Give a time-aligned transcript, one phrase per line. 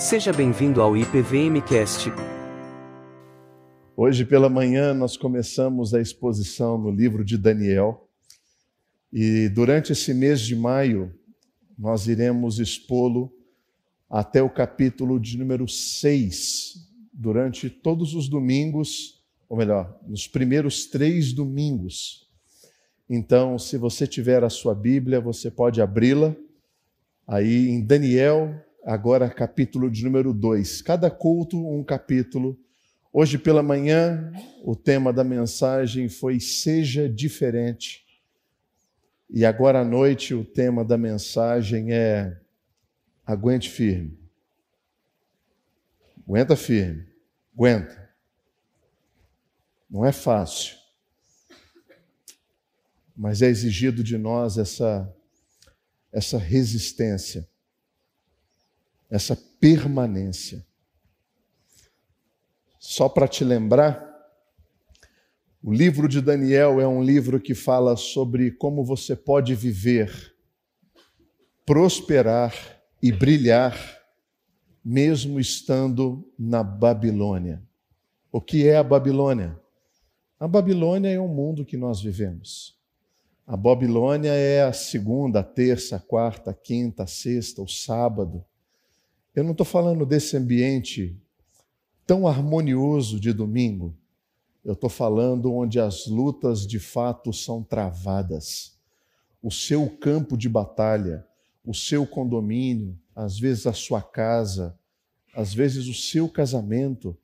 [0.00, 2.08] Seja bem-vindo ao IPVMcast.
[3.94, 8.08] Hoje pela manhã nós começamos a exposição no livro de Daniel.
[9.12, 11.14] E durante esse mês de maio
[11.78, 13.30] nós iremos expô-lo
[14.08, 16.76] até o capítulo de número 6,
[17.12, 22.26] durante todos os domingos, ou melhor, nos primeiros três domingos.
[23.06, 26.34] Então, se você tiver a sua Bíblia, você pode abri-la
[27.26, 30.82] aí em Daniel, agora capítulo de número 2.
[30.82, 32.58] Cada culto, um capítulo.
[33.12, 34.32] Hoje pela manhã,
[34.64, 38.06] o tema da mensagem foi Seja Diferente.
[39.28, 42.38] E agora à noite, o tema da mensagem é
[43.26, 44.18] Aguente firme.
[46.26, 47.06] Aguenta firme.
[47.54, 48.10] Aguenta.
[49.88, 50.76] Não é fácil.
[53.16, 55.12] Mas é exigido de nós essa,
[56.12, 57.49] essa resistência
[59.10, 60.64] essa permanência.
[62.78, 64.08] Só para te lembrar,
[65.62, 70.34] o livro de Daniel é um livro que fala sobre como você pode viver,
[71.66, 72.54] prosperar
[73.02, 73.76] e brilhar,
[74.82, 77.62] mesmo estando na Babilônia.
[78.32, 79.60] O que é a Babilônia?
[80.38, 82.78] A Babilônia é o mundo que nós vivemos.
[83.46, 88.42] A Babilônia é a segunda, a terça, a quarta, a quinta, a sexta, o sábado.
[89.32, 91.16] Eu não estou falando desse ambiente
[92.04, 93.96] tão harmonioso de domingo.
[94.64, 98.76] Eu estou falando onde as lutas de fato são travadas.
[99.40, 101.24] O seu campo de batalha,
[101.64, 104.76] o seu condomínio, às vezes a sua casa,
[105.32, 107.16] às vezes o seu casamento,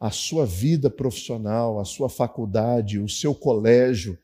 [0.00, 4.18] a sua vida profissional, a sua faculdade, o seu colégio,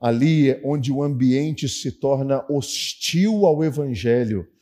[0.00, 4.53] ali onde o ambiente se torna hostil ao evangelho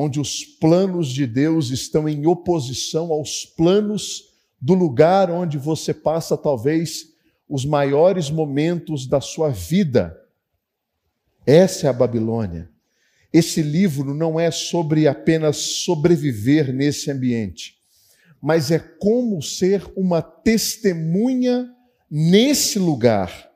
[0.00, 4.28] onde os planos de Deus estão em oposição aos planos
[4.60, 7.06] do lugar onde você passa talvez
[7.48, 10.16] os maiores momentos da sua vida.
[11.44, 12.70] Essa é a Babilônia.
[13.32, 17.74] Esse livro não é sobre apenas sobreviver nesse ambiente,
[18.40, 21.68] mas é como ser uma testemunha
[22.08, 23.50] nesse lugar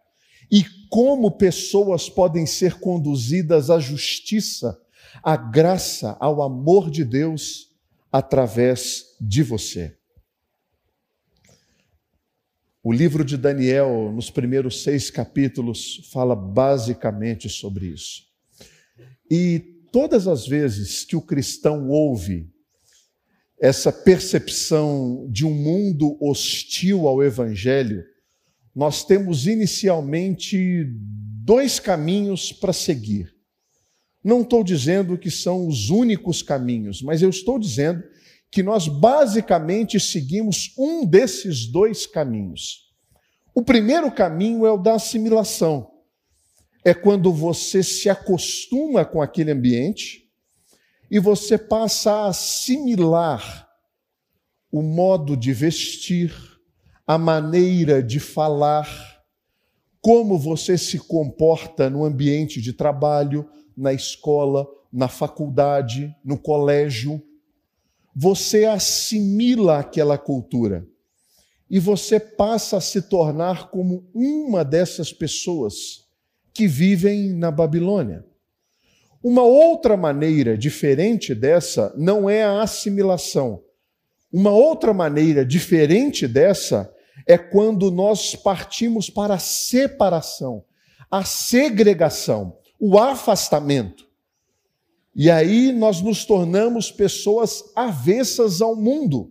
[0.51, 4.82] e como pessoas podem ser conduzidas à justiça
[5.23, 7.73] a graça, ao amor de Deus
[8.11, 9.97] através de você.
[12.85, 18.25] O livro de Daniel, nos primeiros seis capítulos, fala basicamente sobre isso.
[19.31, 19.61] E
[19.93, 22.51] todas as vezes que o cristão ouve
[23.61, 28.05] essa percepção de um mundo hostil ao evangelho,
[28.75, 30.85] nós temos inicialmente
[31.45, 33.32] dois caminhos para seguir.
[34.23, 38.03] Não estou dizendo que são os únicos caminhos, mas eu estou dizendo
[38.51, 42.93] que nós basicamente seguimos um desses dois caminhos.
[43.55, 45.91] O primeiro caminho é o da assimilação.
[46.85, 50.29] É quando você se acostuma com aquele ambiente
[51.11, 53.69] e você passa a assimilar
[54.71, 56.35] o modo de vestir,
[57.07, 58.89] a maneira de falar,
[60.01, 67.23] como você se comporta no ambiente de trabalho, na escola, na faculdade, no colégio.
[68.15, 70.87] Você assimila aquela cultura
[71.71, 76.05] e você passa a se tornar como uma dessas pessoas
[76.53, 78.27] que vivem na Babilônia.
[79.23, 83.63] Uma outra maneira diferente dessa não é a assimilação.
[84.31, 86.93] Uma outra maneira diferente dessa
[87.27, 90.65] é quando nós partimos para a separação,
[91.11, 94.09] a segregação o afastamento.
[95.15, 99.31] E aí nós nos tornamos pessoas avessas ao mundo,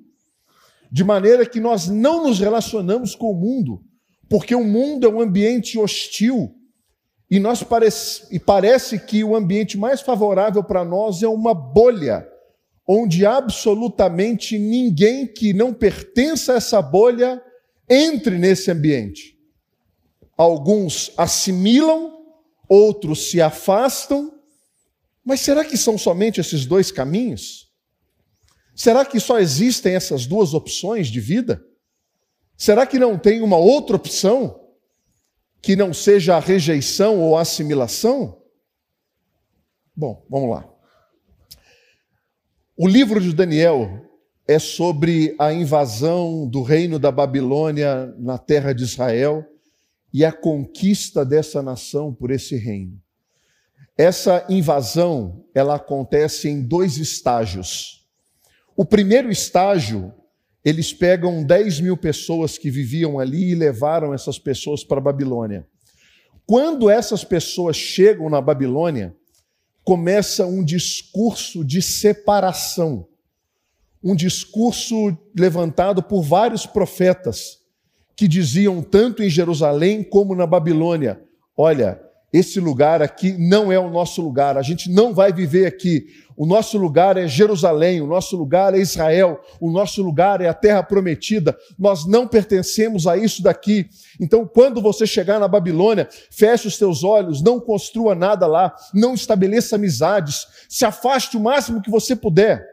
[0.89, 3.84] de maneira que nós não nos relacionamos com o mundo,
[4.29, 6.56] porque o mundo é um ambiente hostil
[7.29, 12.26] e nós parece, e parece que o ambiente mais favorável para nós é uma bolha,
[12.87, 17.41] onde absolutamente ninguém que não pertença a essa bolha
[17.90, 19.37] entre nesse ambiente.
[20.37, 22.21] Alguns assimilam
[22.72, 24.32] outros se afastam.
[25.26, 27.70] Mas será que são somente esses dois caminhos?
[28.73, 31.62] Será que só existem essas duas opções de vida?
[32.58, 34.70] Será que não tem uma outra opção
[35.62, 38.41] que não seja a rejeição ou a assimilação?
[39.94, 40.67] Bom, vamos lá.
[42.78, 44.09] O livro de Daniel
[44.47, 49.46] é sobre a invasão do reino da Babilônia na terra de Israel
[50.13, 52.99] e a conquista dessa nação por esse reino.
[53.97, 58.05] Essa invasão, ela acontece em dois estágios.
[58.75, 60.13] O primeiro estágio,
[60.63, 65.67] eles pegam 10 mil pessoas que viviam ali e levaram essas pessoas para a Babilônia.
[66.46, 69.16] Quando essas pessoas chegam na Babilônia,
[69.84, 73.07] começa um discurso de separação,
[74.03, 77.60] um discurso levantado por vários profetas
[78.16, 81.22] que diziam tanto em Jerusalém como na Babilônia:
[81.58, 81.99] olha,
[82.34, 86.05] esse lugar aqui não é o nosso lugar, a gente não vai viver aqui.
[86.37, 90.53] O nosso lugar é Jerusalém, o nosso lugar é Israel, o nosso lugar é a
[90.53, 91.55] terra prometida.
[91.78, 93.85] Nós não pertencemos a isso daqui.
[94.19, 99.14] Então, quando você chegar na Babilônia, feche os teus olhos, não construa nada lá, não
[99.14, 102.66] estabeleça amizades, se afaste o máximo que você puder.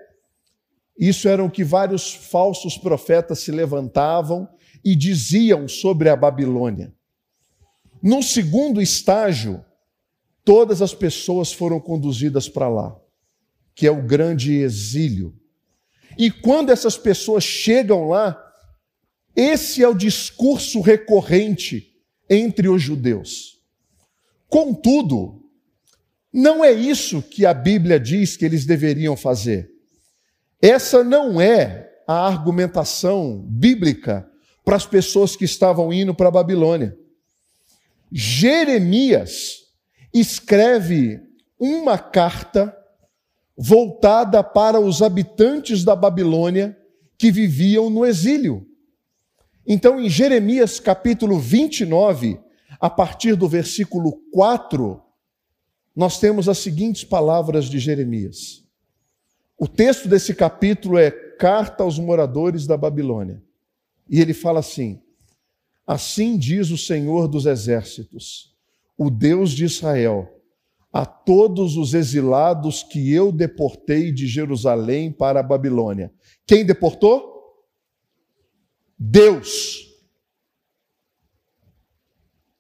[0.97, 4.49] Isso era o que vários falsos profetas se levantavam
[4.85, 6.93] e diziam sobre a Babilônia.
[8.03, 9.65] No segundo estágio,
[10.45, 12.97] todas as pessoas foram conduzidas para lá,
[13.75, 15.35] que é o grande exílio.
[16.17, 18.41] E quando essas pessoas chegam lá,
[19.35, 21.95] esse é o discurso recorrente
[22.29, 23.59] entre os judeus.
[24.49, 25.45] Contudo,
[26.33, 29.71] não é isso que a Bíblia diz que eles deveriam fazer.
[30.61, 34.28] Essa não é a argumentação bíblica
[34.69, 36.95] para as pessoas que estavam indo para a Babilônia.
[38.13, 39.61] Jeremias
[40.13, 41.23] escreve
[41.59, 42.77] uma carta
[43.57, 46.79] voltada para os habitantes da Babilônia
[47.17, 48.69] que viviam no exílio.
[49.67, 52.39] Então, em Jeremias capítulo 29,
[52.79, 55.03] a partir do versículo 4,
[55.97, 58.63] nós temos as seguintes palavras de Jeremias.
[59.59, 63.48] O texto desse capítulo é Carta aos moradores da Babilônia.
[64.09, 65.03] E ele fala assim:
[65.87, 68.55] Assim diz o Senhor dos Exércitos,
[68.97, 70.43] o Deus de Israel,
[70.93, 76.13] a todos os exilados que eu deportei de Jerusalém para a Babilônia.
[76.47, 77.37] Quem deportou?
[78.99, 79.87] Deus.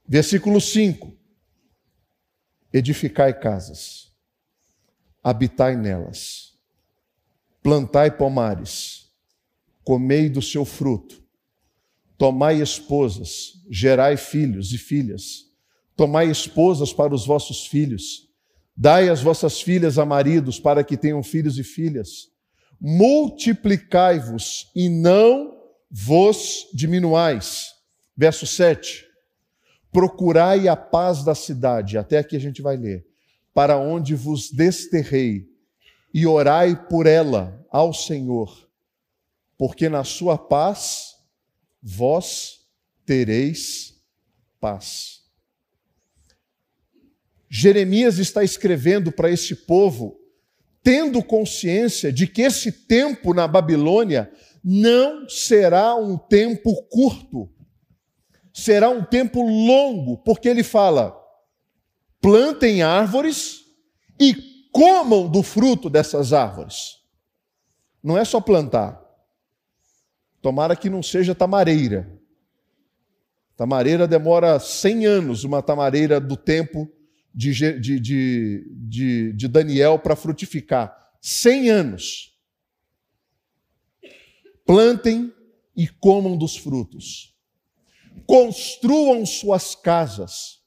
[0.06, 1.16] Versículo 5:
[2.72, 4.12] Edificai casas,
[5.22, 6.58] habitai nelas,
[7.62, 9.10] plantai pomares,
[9.82, 11.27] comei do seu fruto
[12.18, 15.44] Tomai esposas, gerai filhos e filhas.
[15.96, 18.28] Tomai esposas para os vossos filhos.
[18.76, 22.28] Dai as vossas filhas a maridos, para que tenham filhos e filhas.
[22.80, 25.56] Multiplicai-vos e não
[25.88, 27.68] vos diminuais.
[28.16, 29.06] Verso 7.
[29.92, 33.06] Procurai a paz da cidade, até aqui a gente vai ler,
[33.54, 35.46] para onde vos desterrei,
[36.12, 38.68] e orai por ela ao Senhor,
[39.56, 41.07] porque na sua paz
[41.82, 42.60] vós
[43.04, 43.94] tereis
[44.60, 45.22] paz.
[47.48, 50.20] Jeremias está escrevendo para esse povo,
[50.82, 54.30] tendo consciência de que esse tempo na Babilônia
[54.62, 57.48] não será um tempo curto,
[58.52, 61.18] será um tempo longo, porque ele fala:
[62.20, 63.60] plantem árvores
[64.20, 64.34] e
[64.70, 66.98] comam do fruto dessas árvores.
[68.02, 69.00] Não é só plantar,
[70.40, 72.10] Tomara que não seja tamareira.
[73.56, 76.88] Tamareira demora 100 anos, uma tamareira do tempo
[77.34, 80.96] de, de, de, de, de Daniel para frutificar.
[81.20, 82.38] 100 anos.
[84.64, 85.34] Plantem
[85.76, 87.34] e comam dos frutos.
[88.26, 90.60] Construam suas casas.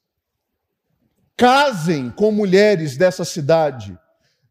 [1.34, 3.98] Casem com mulheres dessa cidade.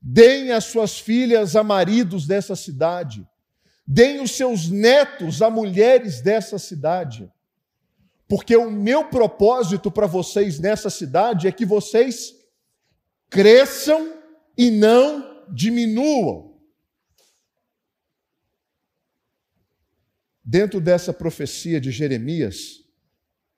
[0.01, 3.27] Deem as suas filhas a maridos dessa cidade
[3.93, 7.29] Deem os seus netos a mulheres dessa cidade.
[8.25, 12.33] Porque o meu propósito para vocês nessa cidade é que vocês
[13.29, 14.17] cresçam
[14.57, 16.57] e não diminuam.
[20.41, 22.85] Dentro dessa profecia de Jeremias,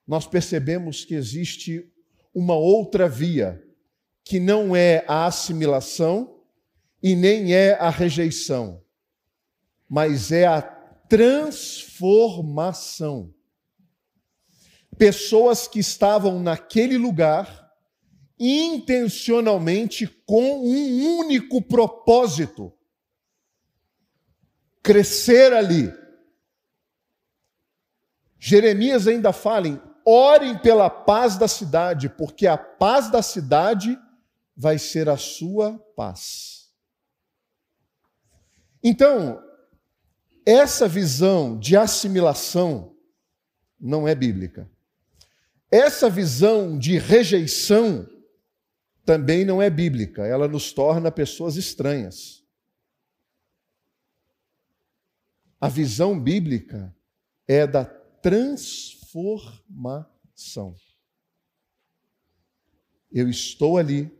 [0.04, 1.88] nós percebemos que existe
[2.34, 3.64] uma outra via,
[4.24, 6.42] que não é a assimilação
[7.00, 8.83] e nem é a rejeição
[9.88, 13.32] mas é a transformação.
[14.96, 17.64] Pessoas que estavam naquele lugar
[18.38, 22.72] intencionalmente com um único propósito:
[24.82, 25.92] crescer ali.
[28.38, 33.98] Jeremias ainda fala: orem pela paz da cidade, porque a paz da cidade
[34.56, 36.72] vai ser a sua paz.
[38.82, 39.42] Então,
[40.44, 42.94] essa visão de assimilação
[43.80, 44.70] não é bíblica.
[45.70, 48.06] Essa visão de rejeição
[49.04, 52.42] também não é bíblica, ela nos torna pessoas estranhas.
[55.60, 56.96] A visão bíblica
[57.46, 60.74] é da transformação.
[63.10, 64.10] Eu estou ali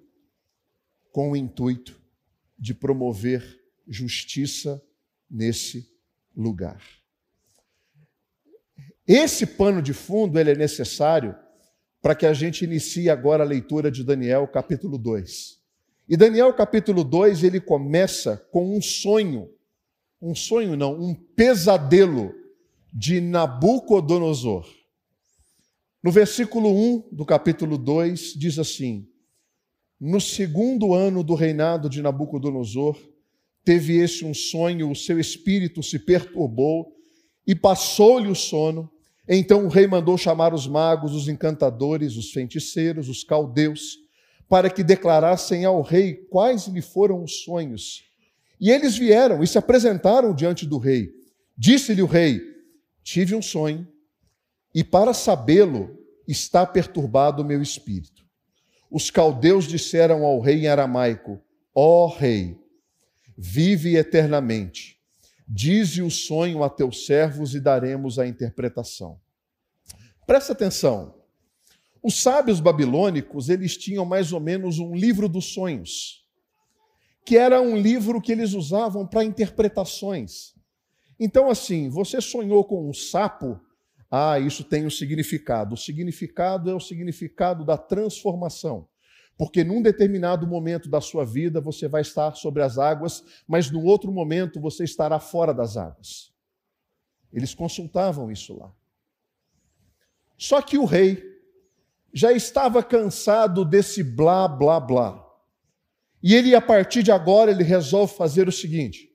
[1.10, 1.98] com o intuito
[2.58, 4.84] de promover justiça
[5.30, 5.93] nesse
[6.36, 6.80] lugar.
[9.06, 11.34] Esse pano de fundo ele é necessário
[12.00, 15.58] para que a gente inicie agora a leitura de Daniel capítulo 2.
[16.08, 19.48] E Daniel capítulo 2, ele começa com um sonho,
[20.20, 22.34] um sonho não, um pesadelo
[22.92, 24.66] de Nabucodonosor.
[26.02, 29.08] No versículo 1 do capítulo 2 diz assim:
[29.98, 32.98] No segundo ano do reinado de Nabucodonosor,
[33.64, 36.92] teve este um sonho, o seu espírito se perturbou
[37.46, 38.90] e passou-lhe o sono.
[39.28, 43.98] Então o rei mandou chamar os magos, os encantadores, os feiticeiros, os caldeus,
[44.48, 48.02] para que declarassem ao rei quais lhe foram os sonhos.
[48.60, 51.10] E eles vieram e se apresentaram diante do rei.
[51.56, 52.40] Disse-lhe o rei:
[53.02, 53.86] Tive um sonho
[54.74, 55.96] e para sabê-lo
[56.28, 58.24] está perturbado o meu espírito.
[58.90, 61.40] Os caldeus disseram ao rei em aramaico:
[61.74, 62.58] Ó oh, rei,
[63.36, 64.98] vive eternamente.
[65.46, 69.20] Dize o sonho a teus servos e daremos a interpretação.
[70.26, 71.14] Presta atenção.
[72.02, 76.26] Os sábios babilônicos, eles tinham mais ou menos um livro dos sonhos,
[77.24, 80.54] que era um livro que eles usavam para interpretações.
[81.18, 83.60] Então, assim, você sonhou com um sapo,
[84.10, 85.74] ah, isso tem um significado.
[85.74, 88.86] O significado é o significado da transformação.
[89.36, 93.82] Porque num determinado momento da sua vida você vai estar sobre as águas, mas no
[93.82, 96.32] outro momento você estará fora das águas.
[97.32, 98.72] Eles consultavam isso lá.
[100.38, 101.22] Só que o rei
[102.12, 105.20] já estava cansado desse blá blá blá.
[106.22, 109.12] E ele a partir de agora ele resolve fazer o seguinte: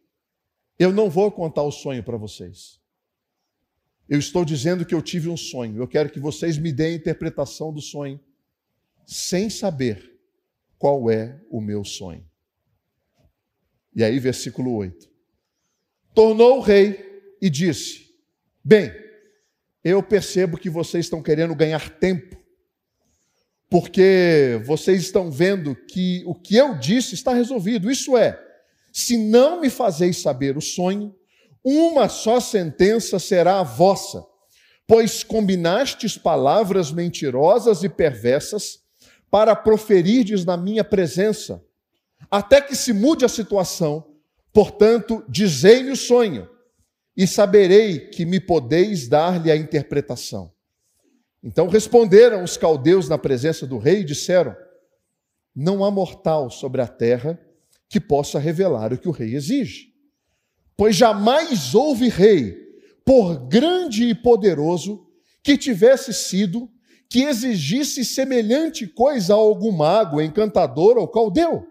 [0.77, 2.79] eu não vou contar o sonho para vocês.
[4.07, 5.77] Eu estou dizendo que eu tive um sonho.
[5.77, 8.19] Eu quero que vocês me deem a interpretação do sonho,
[9.05, 10.08] sem saber
[10.79, 12.25] qual é o meu sonho.
[13.93, 15.09] E aí, versículo 8:
[16.15, 18.15] Tornou o rei e disse:
[18.63, 18.91] Bem,
[19.83, 22.37] eu percebo que vocês estão querendo ganhar tempo,
[23.69, 27.91] porque vocês estão vendo que o que eu disse está resolvido.
[27.91, 28.41] Isso é,
[28.93, 31.13] se não me fazeis saber o sonho,
[31.61, 34.25] uma só sentença será a vossa,
[34.87, 38.79] pois combinastes palavras mentirosas e perversas
[39.29, 41.63] para proferirdes na minha presença,
[42.29, 44.05] até que se mude a situação.
[44.51, 46.49] Portanto, dizei-me o sonho,
[47.15, 50.51] e saberei que me podeis dar-lhe a interpretação.
[51.43, 54.55] Então responderam os caldeus na presença do rei e disseram:
[55.55, 57.39] Não há mortal sobre a terra
[57.89, 59.89] que possa revelar o que o rei exige
[60.79, 62.55] pois jamais houve rei,
[63.03, 65.05] por grande e poderoso,
[65.43, 66.71] que tivesse sido,
[67.09, 71.67] que exigisse semelhante coisa a algum mago, encantador ou caldeu.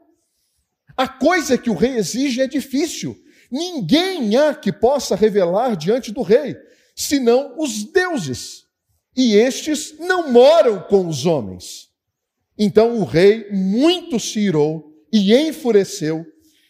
[0.96, 3.16] A coisa que o rei exige é difícil.
[3.48, 6.56] Ninguém há que possa revelar diante do rei,
[6.94, 8.64] senão os deuses.
[9.16, 11.88] E estes não moram com os homens.
[12.58, 16.26] Então o rei muito se irou e enfureceu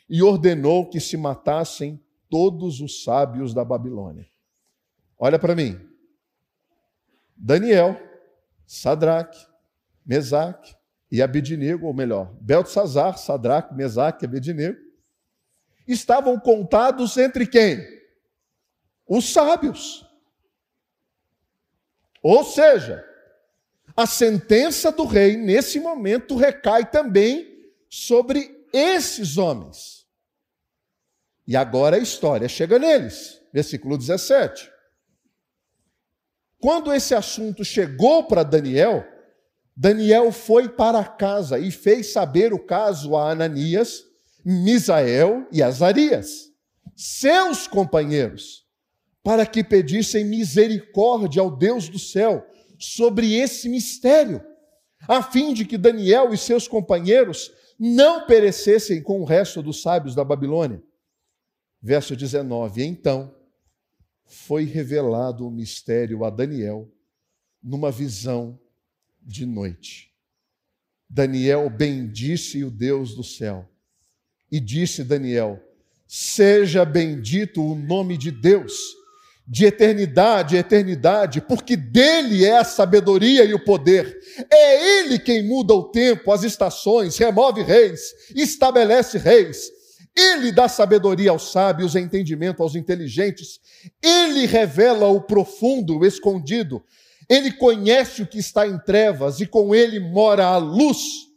[0.09, 1.99] e ordenou que se matassem
[2.29, 4.27] todos os sábios da Babilônia.
[5.19, 5.81] Olha para mim.
[7.35, 7.99] Daniel,
[8.69, 9.49] Sadraque,
[10.05, 10.77] Mesaque
[11.11, 14.79] e Abednego, ou melhor, Beltzazar, Sadraque, Mesaque e Abednego,
[15.87, 17.83] estavam contados entre quem?
[19.09, 20.07] Os sábios.
[22.23, 23.03] Ou seja,
[23.97, 30.07] a sentença do rei, nesse momento, recai também sobre esses homens.
[31.47, 33.41] E agora a história chega neles.
[33.51, 34.71] Versículo 17.
[36.61, 39.05] Quando esse assunto chegou para Daniel,
[39.77, 44.03] Daniel foi para casa e fez saber o caso a Ananias,
[44.45, 46.51] Misael e Azarias,
[46.97, 48.67] seus companheiros,
[49.23, 52.45] para que pedissem misericórdia ao Deus do céu
[52.77, 54.45] sobre esse mistério,
[55.07, 60.15] a fim de que Daniel e seus companheiros não perecessem com o resto dos sábios
[60.15, 60.83] da Babilônia.
[61.81, 63.38] Verso 19: Então
[64.29, 66.89] foi revelado o mistério a Daniel
[67.63, 68.59] numa visão
[69.23, 70.13] de noite.
[71.09, 73.67] Daniel bendisse o Deus do céu.
[74.53, 75.59] E disse Daniel:
[76.07, 78.75] Seja bendito o nome de Deus,
[79.47, 84.19] de eternidade a eternidade, porque dele é a sabedoria e o poder.
[84.51, 88.01] É ele quem muda o tempo, as estações, remove reis,
[88.35, 89.78] estabelece reis
[90.19, 93.61] Ele dá sabedoria aos sábios, entendimento aos inteligentes.
[94.03, 96.85] Ele revela o profundo, o escondido.
[97.29, 101.29] Ele conhece o que está em trevas e com ele mora a luz.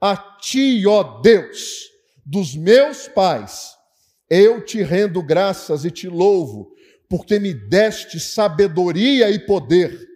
[0.00, 1.90] A ti, ó Deus,
[2.24, 3.72] dos meus pais,
[4.30, 6.72] eu te rendo graças e te louvo,
[7.08, 10.06] porque me deste sabedoria e poder,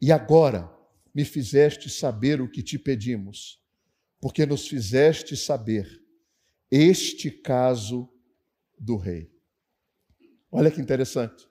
[0.00, 0.68] e agora
[1.14, 3.60] me fizeste saber o que te pedimos,
[4.20, 6.01] porque nos fizeste saber
[6.74, 8.08] este caso
[8.78, 9.30] do rei.
[10.50, 11.46] Olha que interessante.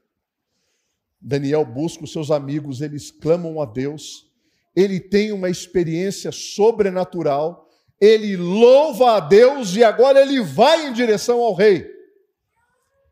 [1.21, 4.27] Daniel busca os seus amigos, eles clamam a Deus,
[4.75, 11.39] ele tem uma experiência sobrenatural, ele louva a Deus e agora ele vai em direção
[11.39, 11.87] ao rei.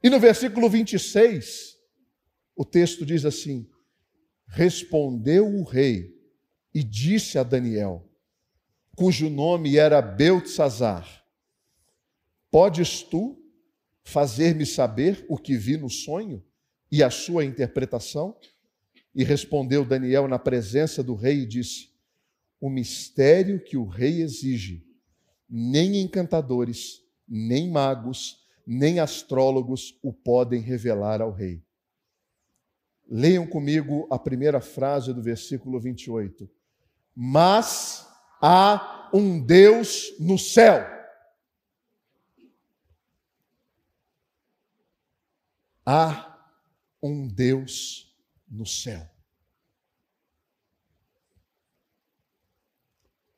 [0.01, 1.77] E no versículo 26,
[2.55, 3.69] o texto diz assim:
[4.47, 6.11] Respondeu o rei
[6.73, 8.09] e disse a Daniel,
[8.95, 11.18] cujo nome era Beltesazar,
[12.51, 13.37] Podes tu
[14.03, 16.43] fazer-me saber o que vi no sonho
[16.91, 18.35] e a sua interpretação?
[19.13, 21.91] E respondeu Daniel na presença do rei e disse:
[22.59, 24.83] O mistério que o rei exige,
[25.47, 31.63] nem encantadores, nem magos, nem astrólogos o podem revelar ao rei.
[33.07, 36.49] Leiam comigo a primeira frase do versículo 28.
[37.15, 38.07] Mas
[38.41, 40.98] há um Deus no céu
[45.91, 46.39] Há
[47.01, 48.15] um Deus
[48.47, 49.09] no céu.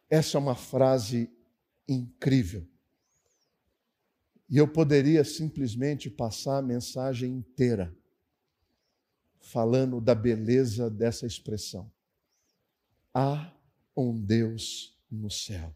[0.09, 1.31] Essa é uma frase
[1.87, 2.67] incrível.
[4.49, 7.97] E eu poderia simplesmente passar a mensagem inteira
[9.39, 11.89] falando da beleza dessa expressão.
[13.13, 13.49] Há
[13.95, 15.73] um Deus no céu.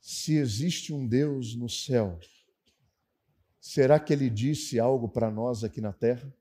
[0.00, 2.16] Se existe um Deus no céu,
[3.60, 6.32] Será que ele disse algo para nós aqui na terra?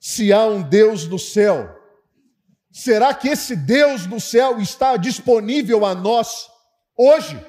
[0.00, 1.80] Se há um Deus no céu,
[2.70, 6.50] será que esse Deus no céu está disponível a nós
[6.96, 7.40] hoje?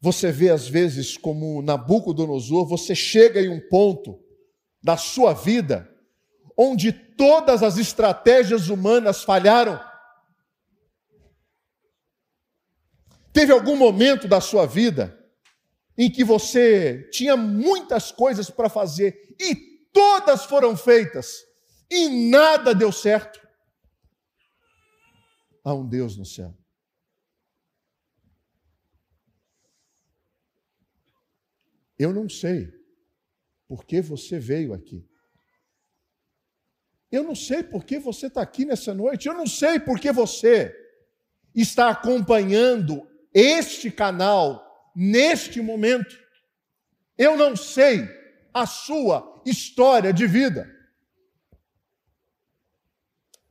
[0.00, 4.22] Você vê às vezes como Nabucodonosor, você chega em um ponto
[4.82, 5.92] da sua vida
[6.56, 9.87] onde todas as estratégias humanas falharam
[13.38, 15.16] Teve algum momento da sua vida
[15.96, 19.54] em que você tinha muitas coisas para fazer e
[19.92, 21.44] todas foram feitas
[21.88, 23.40] e nada deu certo?
[25.62, 26.52] Há um Deus no céu.
[31.96, 32.74] Eu não sei
[33.68, 35.08] por que você veio aqui.
[37.08, 39.28] Eu não sei por que você está aqui nessa noite.
[39.28, 40.74] Eu não sei por que você
[41.54, 46.18] está acompanhando este canal neste momento.
[47.16, 48.08] Eu não sei
[48.52, 50.68] a sua história de vida.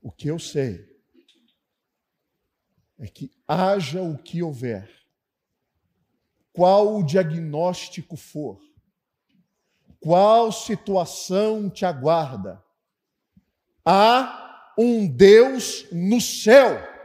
[0.01, 0.85] O que eu sei
[2.99, 4.89] é que haja o que houver,
[6.51, 8.59] qual o diagnóstico for,
[9.99, 12.63] qual situação te aguarda,
[13.85, 16.96] há um Deus no céu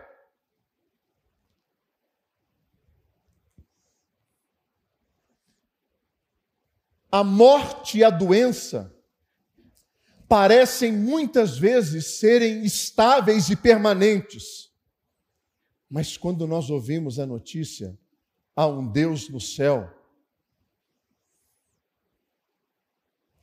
[7.12, 8.90] a morte e a doença
[10.26, 14.72] parecem muitas vezes serem estáveis e permanentes.
[15.90, 17.98] Mas quando nós ouvimos a notícia,
[18.56, 19.94] há um Deus no céu,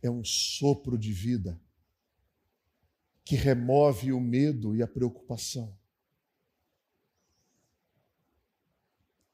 [0.01, 1.61] é um sopro de vida
[3.23, 5.78] que remove o medo e a preocupação.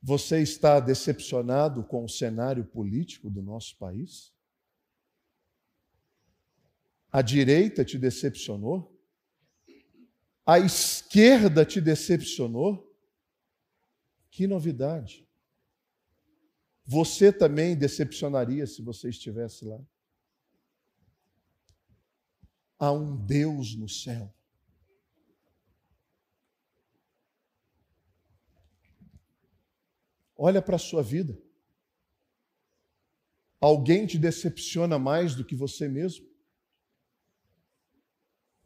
[0.08, 4.32] Você está decepcionado com o cenário político do nosso país?
[7.12, 8.96] A direita te decepcionou?
[10.46, 12.96] A esquerda te decepcionou?
[14.30, 15.28] Que novidade!
[16.86, 19.84] Você também decepcionaria se você estivesse lá?
[22.78, 24.32] Há um Deus no céu
[30.36, 31.40] Olha para a sua vida.
[33.60, 36.28] Alguém te decepciona mais do que você mesmo?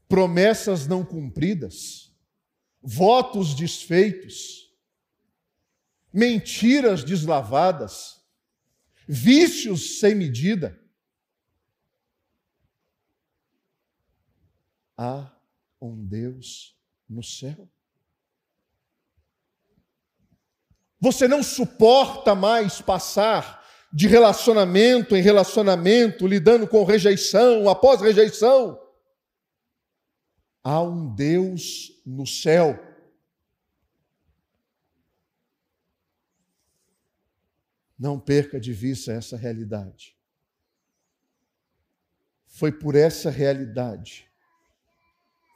[0.08, 2.12] Promessas não cumpridas,
[2.82, 4.76] votos desfeitos,
[6.12, 8.20] mentiras deslavadas,
[9.08, 10.78] vícios sem medida.
[14.98, 15.32] Há
[15.80, 16.76] um Deus
[17.08, 17.70] no céu.
[21.00, 23.60] Você não suporta mais passar
[23.92, 28.80] de relacionamento em relacionamento, lidando com rejeição após rejeição.
[30.64, 32.78] Há um Deus no céu.
[37.98, 40.16] Não perca de vista essa realidade.
[42.46, 44.30] Foi por essa realidade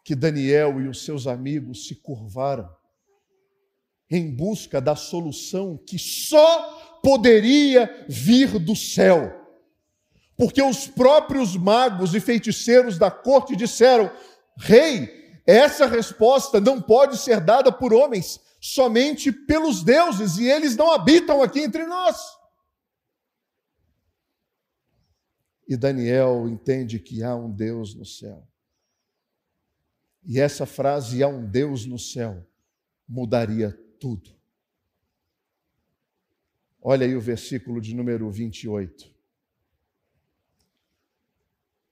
[0.04, 2.74] que Daniel e os seus amigos se curvaram
[4.14, 9.42] em busca da solução que só poderia vir do céu.
[10.38, 14.12] Porque os próprios magos e feiticeiros da corte disseram:
[14.56, 20.92] Rei, essa resposta não pode ser dada por homens, somente pelos deuses, e eles não
[20.92, 22.16] habitam aqui entre nós.
[25.68, 28.48] E Daniel entende que há um Deus no céu.
[30.24, 32.46] E essa frase, há um Deus no céu,
[33.08, 34.32] mudaria tudo.
[36.82, 39.10] Olha aí o versículo de número 28.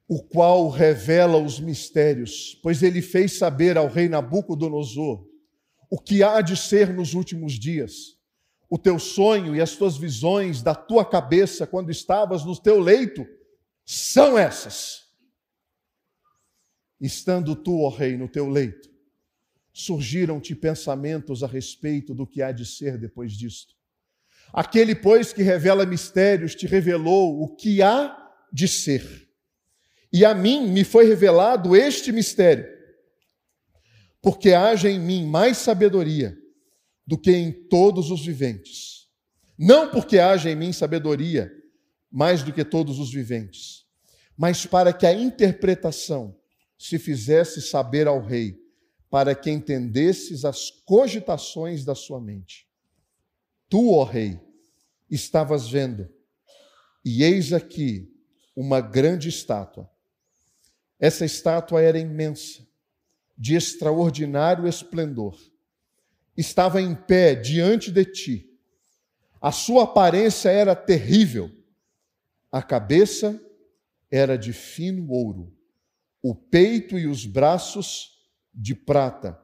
[0.10, 5.26] O qual revela os mistérios, pois ele fez saber ao rei Nabucodonosor
[5.89, 8.19] o que há de ser nos últimos dias.
[8.69, 13.26] O teu sonho e as tuas visões da tua cabeça quando estavas no teu leito
[13.86, 15.10] são essas.
[17.00, 18.90] Estando tu, ó rei, no teu leito,
[19.74, 23.74] surgiram-te pensamentos a respeito do que há de ser depois disto.
[24.54, 28.18] Aquele, pois, que revela mistérios, te revelou o que há
[28.52, 29.30] de ser.
[30.12, 32.66] E a mim me foi revelado este mistério,
[34.22, 36.38] porque haja em mim mais sabedoria
[37.08, 39.08] do que em todos os viventes.
[39.58, 41.52] Não porque haja em mim sabedoria
[42.12, 43.86] mais do que todos os viventes,
[44.38, 46.38] mas para que a interpretação
[46.78, 48.61] se fizesse saber ao rei,
[49.12, 52.67] para que entendesses as cogitações da sua mente.
[53.69, 54.39] Tu, ó rei,
[55.10, 56.10] estavas vendo,
[57.06, 58.12] e eis aqui
[58.56, 59.88] uma grande estátua.
[61.00, 62.65] Essa estátua era imensa,
[63.38, 65.38] de extraordinário esplendor.
[66.36, 68.50] Estava em pé diante de ti.
[69.39, 71.52] A sua aparência era terrível.
[72.52, 73.39] A cabeça
[74.10, 75.54] era de fino ouro
[76.21, 78.21] o peito e os braços
[78.54, 79.40] de prata,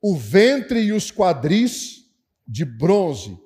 [0.00, 2.04] o ventre e os quadris
[2.46, 3.38] de bronze,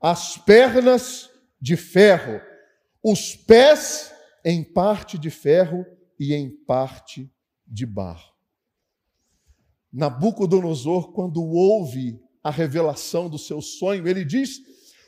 [0.00, 2.40] as pernas de ferro,
[3.02, 4.12] os pés
[4.44, 5.84] em parte de ferro
[6.18, 7.30] e em parte
[7.66, 8.32] de barro.
[9.92, 14.60] Nabucodonosor, quando ouve a revelação do seu sonho, ele diz: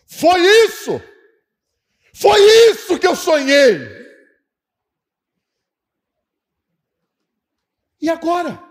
[0.06, 1.00] Foi isso!
[2.12, 4.00] Foi isso que eu sonhei!
[8.00, 8.69] E agora?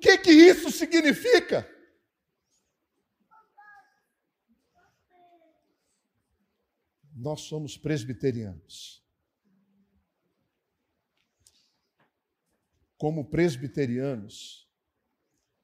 [0.00, 1.68] Que que isso significa?
[7.14, 9.04] Nós somos presbiterianos.
[12.96, 14.66] Como presbiterianos,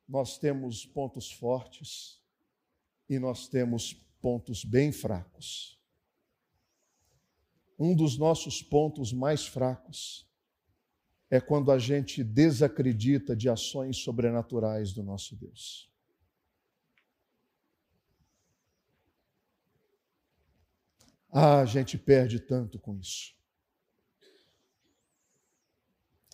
[0.07, 2.23] nós temos pontos fortes
[3.09, 5.81] e nós temos pontos bem fracos.
[7.79, 10.27] Um dos nossos pontos mais fracos
[11.31, 15.91] é quando a gente desacredita de ações sobrenaturais do nosso Deus.
[21.31, 23.35] Ah, a gente perde tanto com isso.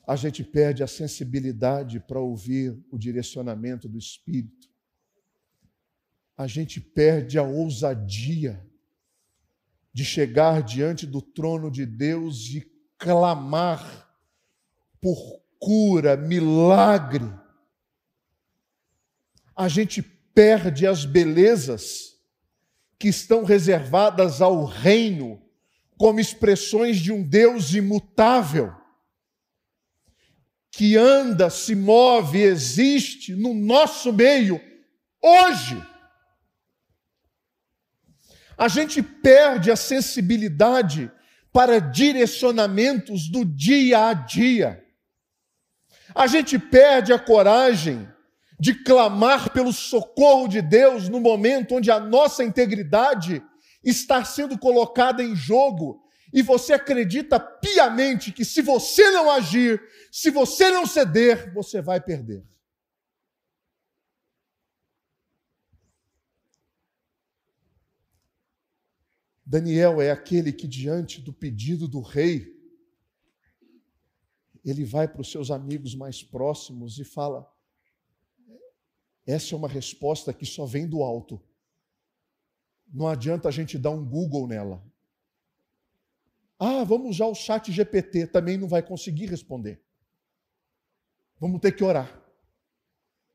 [0.07, 4.69] A gente perde a sensibilidade para ouvir o direcionamento do Espírito.
[6.37, 8.65] A gente perde a ousadia
[9.93, 12.61] de chegar diante do trono de Deus e
[12.99, 14.12] clamar
[15.03, 17.29] por cura, milagre.
[19.55, 22.13] A gente perde as belezas
[22.99, 25.43] que estão reservadas ao reino
[25.99, 28.75] como expressões de um Deus imutável,
[30.71, 34.61] que anda, se move, existe no nosso meio
[35.21, 35.81] hoje.
[38.57, 41.11] A gente perde a sensibilidade
[41.53, 44.83] para direcionamentos do dia a dia.
[46.15, 48.09] A gente perde a coragem
[48.59, 53.43] de clamar pelo socorro de Deus no momento onde a nossa integridade
[53.83, 60.31] está sendo colocada em jogo e você acredita piamente que se você não agir, se
[60.31, 62.45] você não ceder, você vai perder.
[69.45, 72.62] Daniel é aquele que, diante do pedido do rei,
[74.65, 77.51] ele vai para os seus amigos mais próximos e fala:
[79.27, 81.43] Essa é uma resposta que só vem do alto.
[82.93, 84.85] Não adianta a gente dar um Google nela.
[86.59, 89.83] Ah, vamos usar o chat GPT, também não vai conseguir responder.
[91.41, 92.23] Vamos ter que orar,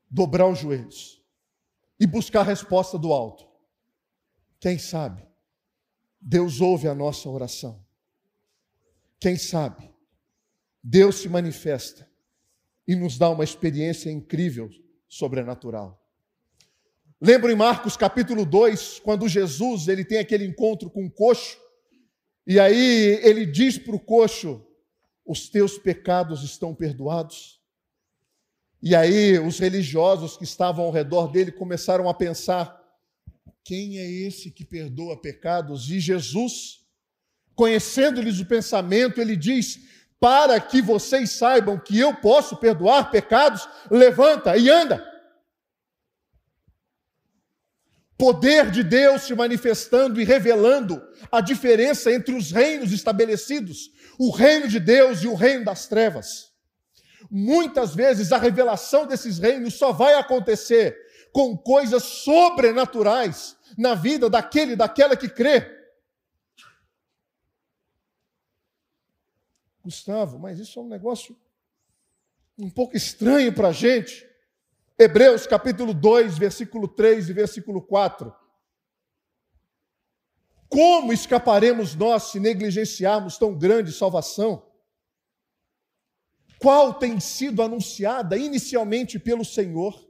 [0.08, 1.22] dobrar os joelhos
[2.00, 3.46] e buscar a resposta do alto.
[4.58, 5.28] Quem sabe
[6.20, 7.84] Deus ouve a nossa oração.
[9.20, 9.92] Quem sabe
[10.90, 12.08] Deus se manifesta
[12.86, 14.70] e nos dá uma experiência incrível,
[15.06, 16.02] sobrenatural.
[17.20, 21.58] Lembro em Marcos capítulo 2, quando Jesus ele tem aquele encontro com o coxo,
[22.46, 24.66] e aí ele diz para o coxo:
[25.26, 27.60] Os teus pecados estão perdoados.
[28.82, 32.82] E aí os religiosos que estavam ao redor dele começaram a pensar:
[33.62, 35.90] quem é esse que perdoa pecados?
[35.90, 36.86] E Jesus,
[37.54, 44.56] conhecendo-lhes o pensamento, ele diz: para que vocês saibam que eu posso perdoar pecados, levanta
[44.56, 45.06] e anda.
[48.16, 51.00] Poder de Deus se manifestando e revelando
[51.30, 56.48] a diferença entre os reinos estabelecidos, o reino de Deus e o reino das trevas.
[57.30, 60.96] Muitas vezes a revelação desses reinos só vai acontecer
[61.32, 65.77] com coisas sobrenaturais na vida daquele, daquela que crê.
[69.88, 71.34] Gustavo, mas isso é um negócio
[72.58, 74.28] um pouco estranho para a gente.
[74.98, 78.30] Hebreus capítulo 2, versículo 3 e versículo 4.
[80.68, 84.70] Como escaparemos nós se negligenciarmos tão grande salvação?
[86.60, 90.06] Qual tem sido anunciada inicialmente pelo Senhor,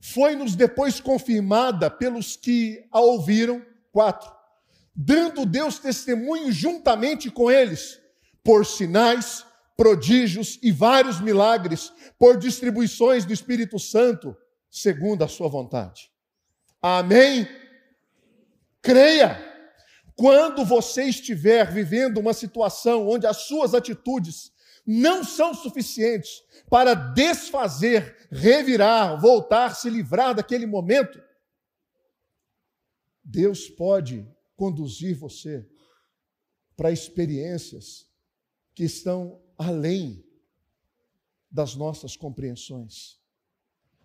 [0.00, 3.62] foi-nos depois confirmada pelos que a ouviram.
[3.92, 4.32] 4.
[4.94, 8.01] Dando Deus testemunho juntamente com eles
[8.44, 9.44] por sinais,
[9.76, 14.36] prodígios e vários milagres, por distribuições do Espírito Santo,
[14.70, 16.10] segundo a sua vontade.
[16.80, 17.48] Amém?
[18.80, 19.50] Creia.
[20.14, 24.52] Quando você estiver vivendo uma situação onde as suas atitudes
[24.86, 31.22] não são suficientes para desfazer, revirar, voltar, se livrar daquele momento,
[33.24, 34.26] Deus pode
[34.56, 35.66] conduzir você
[36.76, 38.11] para experiências
[38.74, 40.24] que estão além
[41.50, 43.18] das nossas compreensões,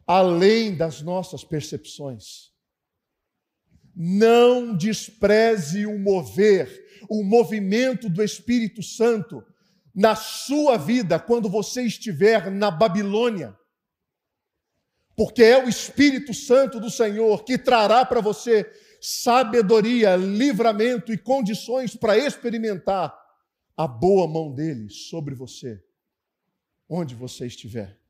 [0.06, 2.52] além das nossas percepções.
[3.96, 9.44] Não despreze o mover, o movimento do Espírito Santo
[9.96, 13.58] na sua vida quando você estiver na Babilônia.
[15.16, 21.96] Porque é o Espírito Santo do Senhor que trará para você sabedoria, livramento e condições
[21.96, 23.27] para experimentar
[23.78, 25.82] a boa mão dele sobre você,
[26.90, 28.02] onde você estiver.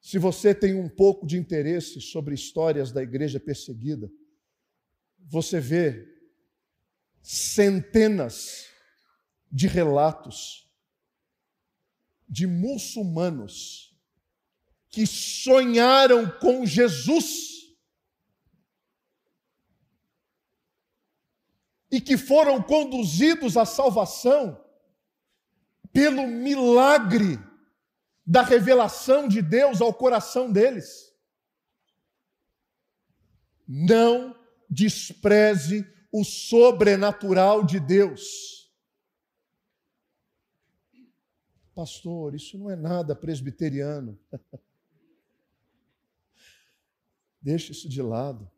[0.00, 4.10] Se você tem um pouco de interesse sobre histórias da igreja perseguida,
[5.18, 6.08] você vê
[7.20, 8.66] centenas
[9.52, 10.66] de relatos
[12.26, 13.94] de muçulmanos
[14.88, 17.57] que sonharam com Jesus
[21.90, 24.62] e que foram conduzidos à salvação
[25.92, 27.38] pelo milagre
[28.26, 31.14] da revelação de Deus ao coração deles.
[33.66, 38.70] Não despreze o sobrenatural de Deus.
[41.74, 44.18] Pastor, isso não é nada presbiteriano.
[47.40, 48.50] Deixa isso de lado.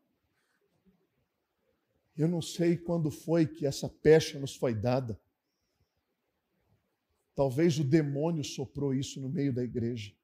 [2.21, 5.19] Eu não sei quando foi que essa pecha nos foi dada.
[7.35, 10.15] Talvez o demônio soprou isso no meio da igreja.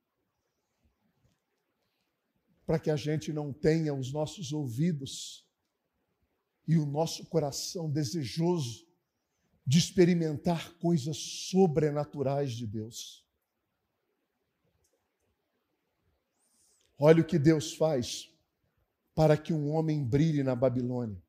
[2.67, 5.49] Para que a gente não tenha os nossos ouvidos
[6.69, 8.87] e o nosso coração desejoso
[9.67, 13.27] de experimentar coisas sobrenaturais de Deus.
[16.99, 18.31] Olha o que Deus faz
[19.15, 21.25] para que um homem brilhe na Babilônia.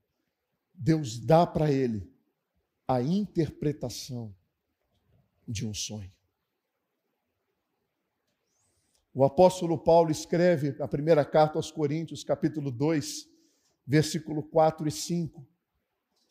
[0.77, 2.07] Deus dá para ele
[2.87, 4.33] a interpretação
[5.47, 6.11] de um sonho.
[9.13, 13.27] O apóstolo Paulo escreve a primeira carta aos Coríntios, capítulo 2,
[13.85, 15.45] versículo 4 e 5.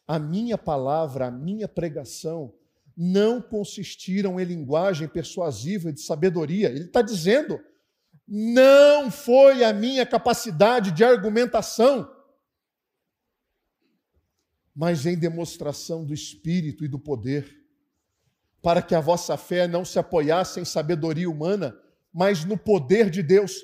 [0.06, 2.54] A minha palavra, a minha pregação
[2.96, 6.68] não consistiram em linguagem persuasiva de sabedoria.
[6.68, 7.60] Ele está dizendo,
[8.26, 12.15] não foi a minha capacidade de argumentação
[14.76, 17.64] mas em demonstração do Espírito e do poder,
[18.60, 21.74] para que a vossa fé não se apoiasse em sabedoria humana,
[22.12, 23.54] mas no poder de Deus.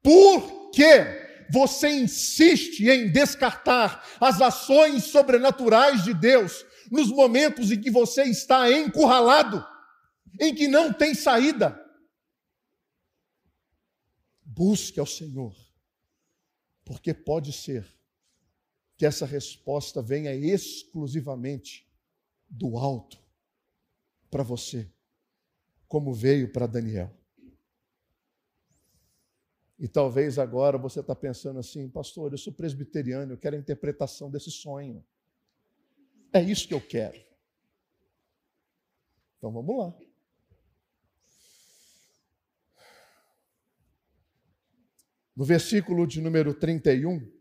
[0.00, 7.90] Por que você insiste em descartar as ações sobrenaturais de Deus nos momentos em que
[7.90, 9.66] você está encurralado,
[10.40, 11.76] em que não tem saída?
[14.44, 15.56] Busque ao Senhor,
[16.84, 17.99] porque pode ser
[19.00, 21.90] que essa resposta venha exclusivamente
[22.50, 23.18] do alto
[24.30, 24.92] para você,
[25.88, 27.10] como veio para Daniel.
[29.78, 34.30] E talvez agora você está pensando assim, pastor, eu sou presbiteriano, eu quero a interpretação
[34.30, 35.02] desse sonho.
[36.30, 37.18] É isso que eu quero.
[39.38, 39.98] Então vamos lá.
[45.34, 47.39] No versículo de número 31,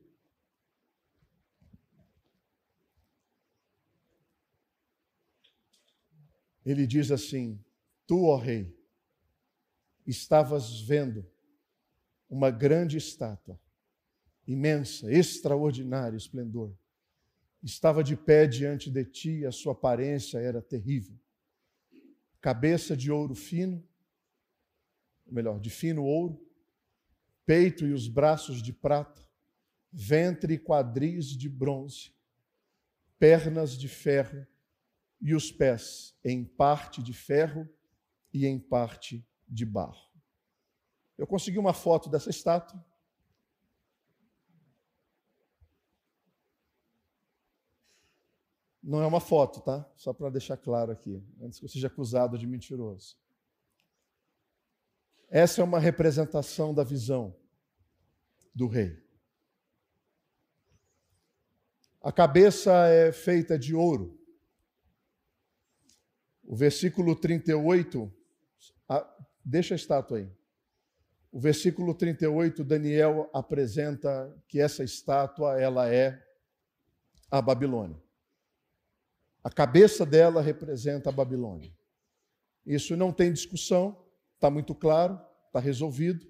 [6.72, 7.60] ele diz assim:
[8.06, 8.76] Tu, ó rei,
[10.06, 11.26] estavas vendo
[12.30, 13.60] uma grande estátua,
[14.48, 16.76] imensa, extraordinário esplendor.
[17.62, 21.18] Estava de pé diante de ti, a sua aparência era terrível.
[22.40, 23.84] Cabeça de ouro fino,
[25.26, 26.40] ou melhor, de fino ouro,
[27.46, 29.28] peito e os braços de prata,
[29.92, 32.14] ventre e quadris de bronze,
[33.18, 34.48] pernas de ferro
[35.22, 37.68] e os pés em parte de ferro
[38.34, 40.10] e em parte de barro.
[41.18, 42.84] Eu consegui uma foto dessa estátua.
[48.82, 49.88] Não é uma foto, tá?
[49.96, 53.18] Só para deixar claro aqui, antes que eu seja acusado de mentiroso.
[55.28, 57.36] Essa é uma representação da visão
[58.56, 58.98] do rei.
[62.02, 64.19] A cabeça é feita de ouro.
[66.50, 68.12] O versículo 38,
[69.46, 70.28] deixa a estátua aí.
[71.32, 76.20] O versículo 38, Daniel apresenta que essa estátua ela é
[77.30, 78.02] a Babilônia.
[79.44, 81.72] A cabeça dela representa a Babilônia.
[82.66, 86.26] Isso não tem discussão, está muito claro, está resolvido.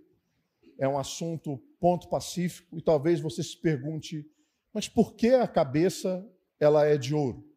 [0.78, 4.30] É um assunto ponto pacífico e talvez você se pergunte,
[4.74, 6.30] mas por que a cabeça
[6.60, 7.49] ela é de ouro?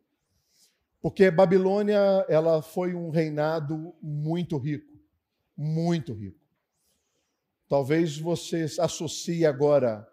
[1.03, 4.97] Porque Babilônia, ela foi um reinado muito rico,
[5.57, 6.41] muito rico.
[7.69, 10.09] Talvez você associe agora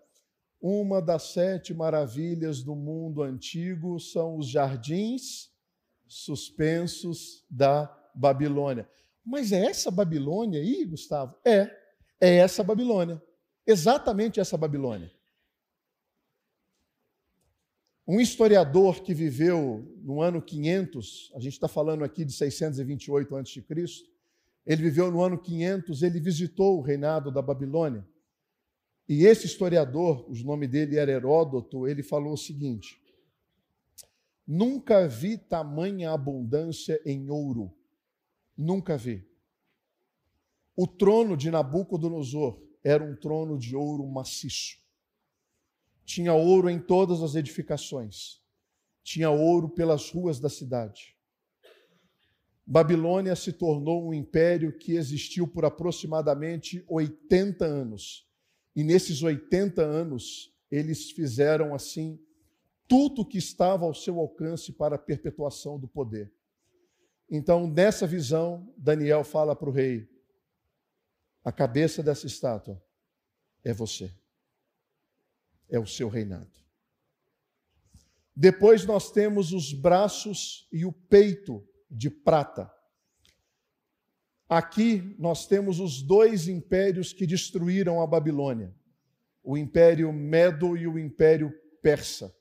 [0.60, 5.52] uma das sete maravilhas do mundo antigo são os jardins
[6.08, 8.90] suspensos da Babilônia.
[9.24, 11.36] Mas é essa Babilônia aí, Gustavo?
[11.46, 11.70] É,
[12.20, 13.22] é essa Babilônia.
[13.66, 15.12] Exatamente essa Babilônia.
[18.12, 23.64] Um historiador que viveu no ano 500, a gente está falando aqui de 628 a.C.,
[24.66, 28.04] ele viveu no ano 500, ele visitou o reinado da Babilônia.
[29.08, 33.00] E esse historiador, o nome dele era Heródoto, ele falou o seguinte:
[34.48, 37.72] Nunca vi tamanha abundância em ouro.
[38.58, 39.24] Nunca vi.
[40.76, 44.80] O trono de Nabucodonosor era um trono de ouro maciço
[46.10, 48.42] tinha ouro em todas as edificações,
[49.04, 51.16] tinha ouro pelas ruas da cidade.
[52.66, 58.28] Babilônia se tornou um império que existiu por aproximadamente 80 anos.
[58.76, 62.20] E nesses 80 anos, eles fizeram assim
[62.88, 66.34] tudo o que estava ao seu alcance para a perpetuação do poder.
[67.30, 70.10] Então, nessa visão, Daniel fala para o rei:
[71.44, 72.84] a cabeça dessa estátua
[73.64, 74.19] é você
[75.70, 76.60] é o seu reinado.
[78.36, 82.72] Depois nós temos os braços e o peito de prata.
[84.48, 88.74] Aqui nós temos os dois impérios que destruíram a Babilônia:
[89.44, 92.34] o Império Medo e o Império Persa.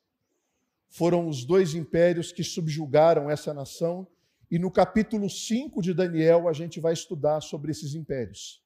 [0.88, 4.06] Foram os dois impérios que subjugaram essa nação,
[4.50, 8.62] e no capítulo 5 de Daniel a gente vai estudar sobre esses impérios.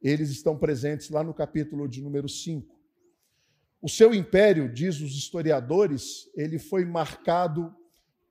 [0.00, 2.77] Eles estão presentes lá no capítulo de número 5.
[3.80, 7.74] O seu império, diz os historiadores, ele foi marcado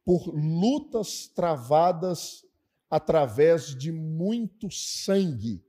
[0.03, 2.45] por lutas travadas
[2.89, 5.63] através de muito sangue.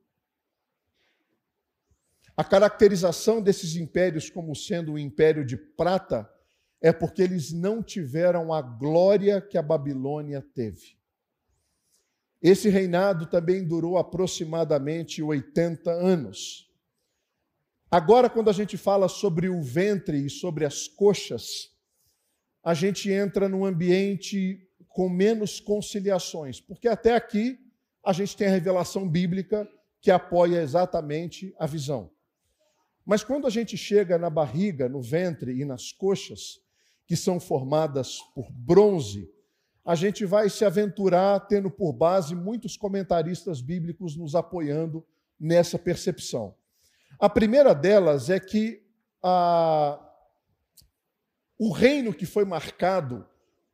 [2.36, 6.28] A caracterização desses impérios como sendo um império de prata
[6.80, 10.96] é porque eles não tiveram a glória que a Babilônia teve.
[12.40, 16.67] Esse reinado também durou aproximadamente 80 anos.
[17.90, 21.70] Agora, quando a gente fala sobre o ventre e sobre as coxas,
[22.62, 27.58] a gente entra num ambiente com menos conciliações, porque até aqui
[28.04, 29.66] a gente tem a revelação bíblica
[30.02, 32.10] que apoia exatamente a visão.
[33.06, 36.60] Mas quando a gente chega na barriga, no ventre e nas coxas,
[37.06, 39.30] que são formadas por bronze,
[39.82, 45.02] a gente vai se aventurar tendo por base muitos comentaristas bíblicos nos apoiando
[45.40, 46.54] nessa percepção.
[47.20, 48.80] A primeira delas é que
[49.22, 49.98] a,
[51.58, 53.26] o reino que foi marcado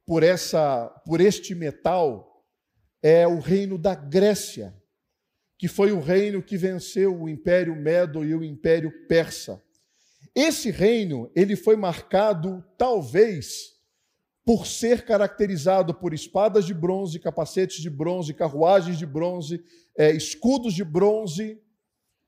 [0.06, 2.42] por, essa, por este metal
[3.02, 4.74] é o reino da Grécia,
[5.58, 9.62] que foi o reino que venceu o Império Medo e o Império Persa.
[10.34, 13.74] Esse reino, ele foi marcado talvez
[14.44, 19.62] por ser caracterizado por espadas de bronze, capacetes de bronze, carruagens de bronze,
[19.96, 21.60] é, escudos de bronze.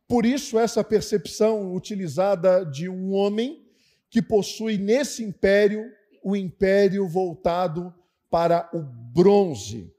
[0.09, 3.65] Por isso, essa percepção utilizada de um homem
[4.09, 5.91] que possui nesse império
[6.23, 7.95] o império voltado
[8.31, 9.93] para o bronze.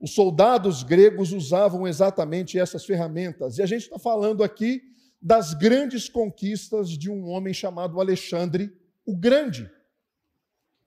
[0.00, 3.56] Os soldados gregos usavam exatamente essas ferramentas.
[3.56, 4.82] E a gente está falando aqui
[5.20, 8.76] das grandes conquistas de um homem chamado Alexandre
[9.06, 9.70] o Grande.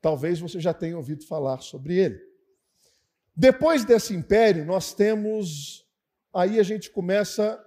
[0.02, 2.22] Talvez você já tenha ouvido falar sobre ele.
[3.36, 5.86] Depois desse império, nós temos.
[6.34, 7.60] Aí a gente começa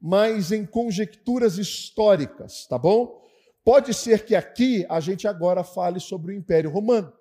[0.00, 3.20] mais em conjecturas históricas, tá bom?
[3.62, 7.12] Pode ser que aqui a gente agora fale sobre o Império Romano.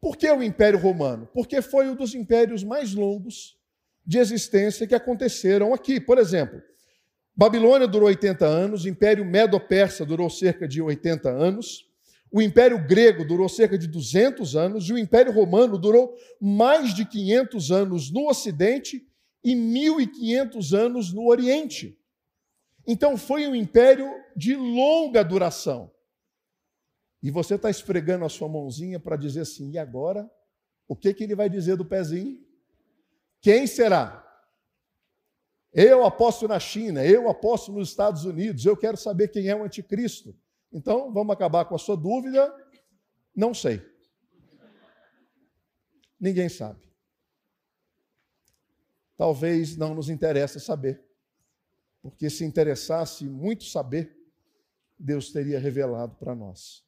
[0.00, 1.28] Por que o Império Romano?
[1.32, 3.56] Porque foi um dos impérios mais longos
[4.04, 6.00] de existência que aconteceram aqui.
[6.00, 6.60] Por exemplo,
[7.36, 11.88] Babilônia durou 80 anos, o Império Medo-Persa durou cerca de 80 anos,
[12.30, 17.04] o Império Grego durou cerca de 200 anos e o Império Romano durou mais de
[17.04, 19.06] 500 anos no Ocidente
[19.44, 21.98] e 1.500 anos no Oriente.
[22.86, 25.92] Então foi um império de longa duração.
[27.22, 30.30] E você está esfregando a sua mãozinha para dizer assim: e agora?
[30.86, 32.38] O que, que ele vai dizer do pezinho?
[33.40, 34.22] Quem será?
[35.72, 39.64] Eu aposto na China, eu aposto nos Estados Unidos, eu quero saber quem é o
[39.64, 40.36] anticristo.
[40.72, 42.54] Então, vamos acabar com a sua dúvida?
[43.34, 43.82] Não sei.
[46.20, 46.80] Ninguém sabe.
[49.16, 51.02] Talvez não nos interessa saber.
[52.02, 54.16] Porque se interessasse muito saber,
[54.98, 56.84] Deus teria revelado para nós.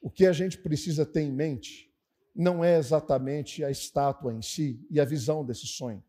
[0.00, 1.92] O que a gente precisa ter em mente
[2.34, 6.02] não é exatamente a estátua em si e a visão desse sonho.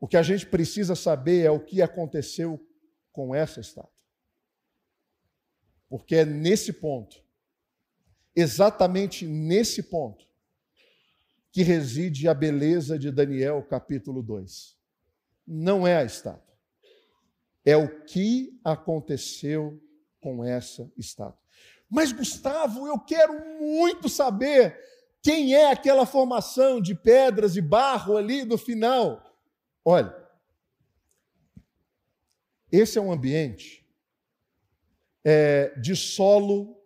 [0.00, 2.64] O que a gente precisa saber é o que aconteceu
[3.10, 3.90] com essa estátua.
[5.88, 7.24] Porque é nesse ponto,
[8.36, 10.27] exatamente nesse ponto,
[11.58, 14.78] que reside a beleza de Daniel, capítulo 2.
[15.44, 16.46] Não é a estátua
[17.64, 19.82] é o que aconteceu
[20.20, 21.42] com essa estátua.
[21.90, 24.78] Mas, Gustavo, eu quero muito saber
[25.20, 29.20] quem é aquela formação de pedras e barro ali no final.
[29.84, 30.16] Olha,
[32.70, 33.84] esse é um ambiente
[35.24, 36.80] é, de solo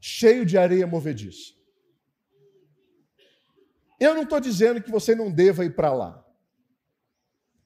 [0.00, 1.55] cheio de areia movediça.
[3.98, 6.24] Eu não estou dizendo que você não deva ir para lá.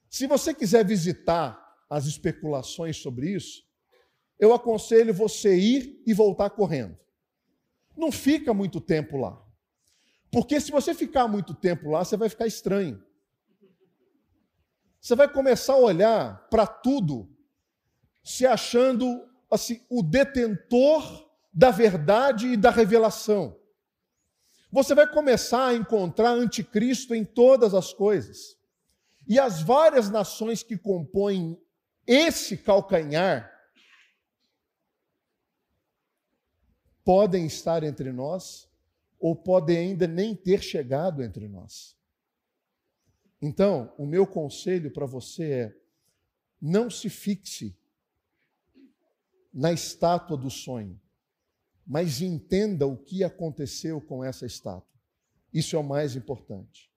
[0.09, 1.59] Se você quiser visitar
[1.89, 3.63] as especulações sobre isso,
[4.39, 6.97] eu aconselho você ir e voltar correndo.
[7.95, 9.41] Não fica muito tempo lá.
[10.31, 13.03] Porque se você ficar muito tempo lá, você vai ficar estranho.
[14.99, 17.29] Você vai começar a olhar para tudo
[18.23, 23.60] se achando assim o detentor da verdade e da revelação.
[24.71, 28.57] Você vai começar a encontrar anticristo em todas as coisas.
[29.27, 31.59] E as várias nações que compõem
[32.07, 33.51] esse calcanhar
[37.03, 38.69] podem estar entre nós
[39.19, 41.97] ou podem ainda nem ter chegado entre nós.
[43.41, 45.77] Então, o meu conselho para você é:
[46.61, 47.77] não se fixe
[49.53, 50.99] na estátua do sonho,
[51.91, 54.97] mas entenda o que aconteceu com essa estátua.
[55.53, 56.89] Isso é o mais importante.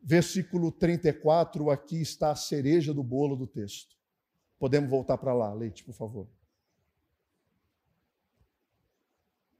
[0.00, 3.96] Versículo 34, aqui está a cereja do bolo do texto.
[4.60, 6.28] Podemos voltar para lá, Leite, por favor.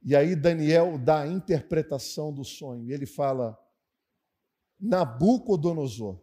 [0.01, 2.88] E aí Daniel dá a interpretação do sonho.
[2.92, 3.59] Ele fala:
[4.78, 6.20] Nabucodonosor,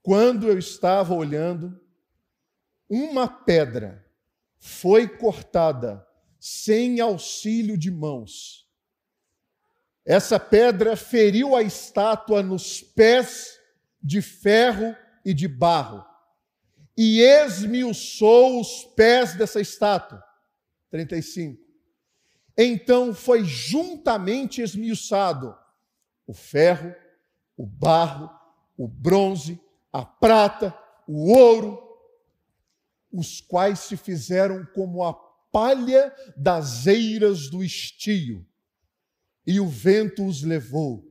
[0.00, 1.76] quando eu estava olhando,
[2.88, 4.06] uma pedra
[4.60, 6.06] foi cortada
[6.40, 8.60] sem auxílio de mãos
[10.04, 13.60] essa pedra feriu a estátua nos pés
[14.02, 16.04] de ferro e de barro
[16.96, 20.20] e esmiuçou os pés dessa estátua.
[20.90, 21.62] 35.
[22.58, 25.56] Então foi juntamente esmiuçado
[26.26, 26.94] o ferro,
[27.56, 28.30] o barro,
[28.76, 29.60] o bronze,
[29.92, 30.76] a prata,
[31.06, 31.80] o ouro,
[33.12, 38.46] os quais se fizeram como a palha das eiras do estio,
[39.46, 41.08] e o vento os levou.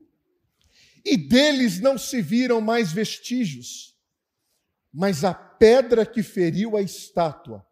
[1.03, 3.97] E deles não se viram mais vestígios,
[4.93, 7.65] mas a pedra que feriu a estátua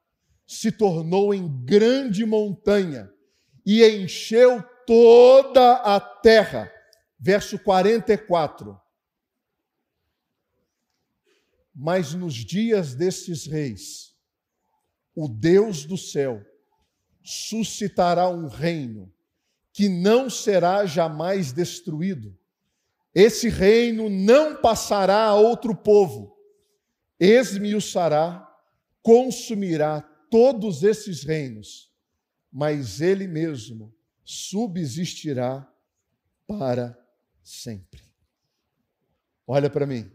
[0.46, 3.12] se tornou em grande montanha
[3.66, 6.72] e encheu toda a terra.
[7.20, 8.80] Verso 44.
[11.76, 14.16] Mas nos dias destes reis,
[15.14, 16.44] o Deus do céu
[17.30, 19.14] suscitará um reino
[19.74, 22.38] que não será jamais destruído.
[23.14, 26.38] Esse reino não passará a outro povo,
[27.20, 28.48] esmiuçará,
[29.02, 30.02] consumirá
[30.32, 31.92] todos esses reinos,
[32.50, 35.70] mas ele mesmo subsistirá
[36.48, 36.98] para
[37.44, 38.02] sempre.
[39.46, 40.10] Olha para mim.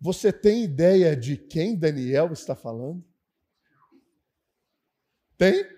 [0.00, 3.04] Você tem ideia de quem Daniel está falando?
[5.36, 5.76] Tem?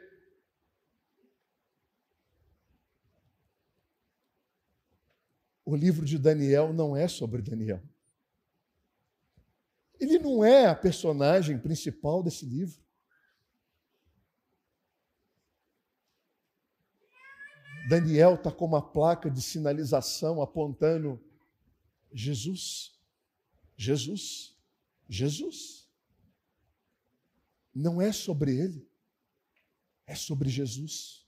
[5.65, 7.83] O livro de Daniel não é sobre Daniel.
[10.01, 12.81] Ele não é a personagem principal desse livro.
[17.89, 21.19] Daniel está com uma placa de sinalização apontando
[22.13, 22.99] Jesus,
[23.77, 24.57] Jesus,
[25.09, 25.89] Jesus.
[27.75, 28.89] Não é sobre ele,
[30.09, 31.27] é sobre Jesus.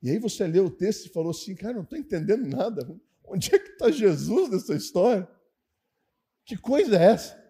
[0.00, 2.88] E aí você leu o texto e falou assim, cara, não estou entendendo nada.
[3.24, 5.28] Onde é que está Jesus nessa história?
[6.44, 7.42] Que coisa é essa?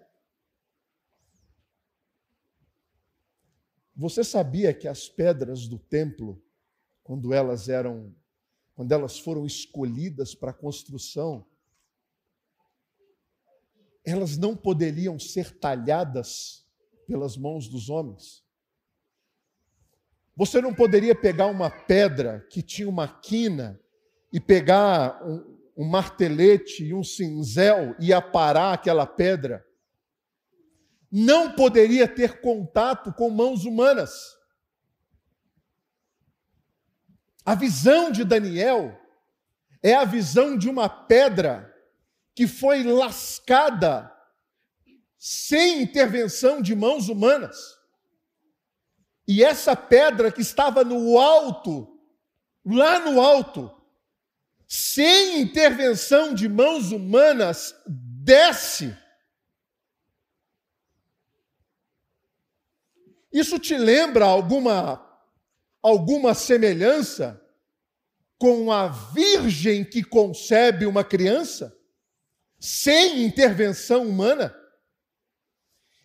[3.95, 6.43] Você sabia que as pedras do templo,
[7.05, 8.15] quando elas eram,
[8.75, 11.47] quando elas foram escolhidas para a construção,
[14.05, 16.67] elas não poderiam ser talhadas
[17.07, 18.43] pelas mãos dos homens.
[20.37, 23.79] Você não poderia pegar uma pedra que tinha uma quina
[24.33, 29.67] e pegar um, um martelete e um cinzel e aparar aquela pedra,
[31.11, 34.35] não poderia ter contato com mãos humanas.
[37.45, 38.99] A visão de Daniel
[39.83, 41.71] é a visão de uma pedra
[42.35, 44.11] que foi lascada
[45.19, 47.82] sem intervenção de mãos humanas.
[49.33, 51.99] E essa pedra que estava no alto,
[52.63, 53.75] lá no alto,
[54.69, 58.95] sem intervenção de mãos humanas, desce.
[63.33, 65.03] Isso te lembra alguma
[65.83, 67.43] alguma semelhança
[68.37, 71.75] com a virgem que concebe uma criança
[72.61, 74.55] sem intervenção humana?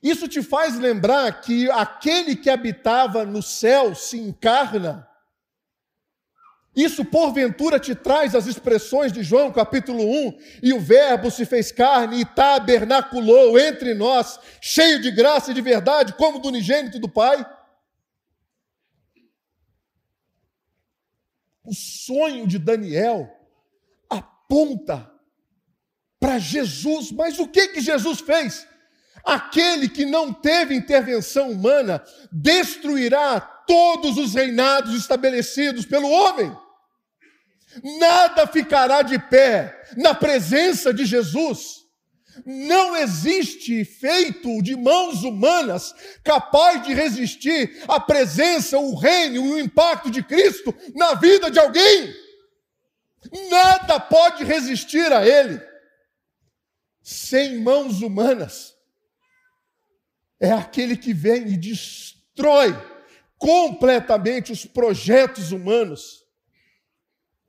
[0.02, 5.08] Isso te faz lembrar que aquele que habitava no céu se encarna
[6.78, 11.72] isso, porventura, te traz as expressões de João capítulo 1, e o Verbo se fez
[11.72, 17.10] carne e tabernaculou entre nós, cheio de graça e de verdade, como do unigênito do
[17.10, 17.44] Pai.
[21.64, 23.28] O sonho de Daniel
[24.08, 25.12] aponta
[26.20, 28.68] para Jesus, mas o que que Jesus fez?
[29.28, 36.56] Aquele que não teve intervenção humana destruirá todos os reinados estabelecidos pelo homem
[37.84, 41.86] nada ficará de pé na presença de Jesus.
[42.46, 49.60] Não existe feito de mãos humanas capaz de resistir à presença, o reino e o
[49.60, 52.14] impacto de Cristo na vida de alguém.
[53.50, 55.60] Nada pode resistir a Ele
[57.02, 58.77] sem mãos humanas.
[60.40, 62.74] É aquele que vem e destrói
[63.38, 66.26] completamente os projetos humanos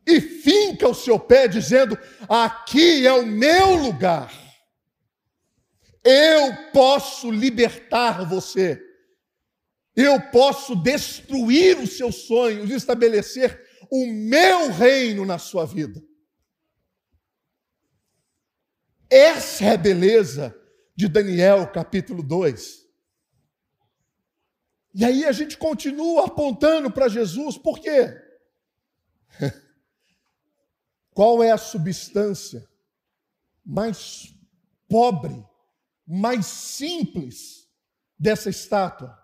[0.06, 4.32] e finca o seu pé, dizendo: Aqui é o meu lugar.
[6.02, 8.82] Eu posso libertar você.
[9.94, 16.02] Eu posso destruir os seus sonhos estabelecer o meu reino na sua vida.
[19.10, 20.54] Essa é a beleza
[20.98, 22.84] de Daniel, capítulo 2.
[24.92, 28.20] E aí a gente continua apontando para Jesus, por quê?
[31.14, 32.68] Qual é a substância
[33.64, 34.34] mais
[34.88, 35.46] pobre,
[36.04, 37.70] mais simples
[38.18, 39.16] dessa estátua?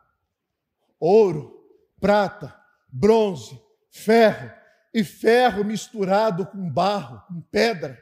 [1.00, 1.68] Ouro,
[1.98, 2.56] prata,
[2.88, 3.60] bronze,
[3.90, 4.48] ferro
[4.94, 8.00] e ferro misturado com barro, com pedra.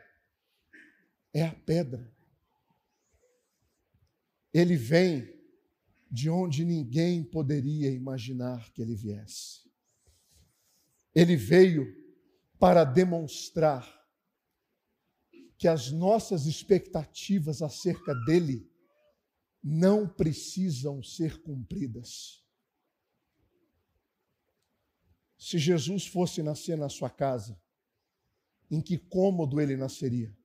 [1.32, 2.11] É a pedra.
[4.52, 5.32] Ele vem
[6.10, 9.62] de onde ninguém poderia imaginar que ele viesse.
[11.14, 11.86] Ele veio
[12.58, 14.00] para demonstrar
[15.56, 18.70] que as nossas expectativas acerca dele
[19.62, 22.44] não precisam ser cumpridas.
[25.38, 27.60] Se Jesus fosse nascer na sua casa,
[28.70, 30.36] em que cômodo ele nasceria?